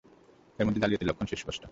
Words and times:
এর 0.59 0.65
মধ্যে 0.65 0.81
জালিয়াতির 0.81 1.09
লক্ষণ 1.09 1.27
সুস্পষ্ট। 1.31 1.63